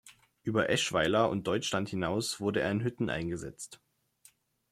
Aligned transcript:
Über 0.41 0.67
Eschweiler 0.71 1.29
und 1.29 1.45
Deutschland 1.45 1.89
hinaus 1.89 2.39
wurde 2.39 2.59
er 2.59 2.71
in 2.71 2.81
Hütten 2.83 3.11
eingesetzt. 3.11 3.79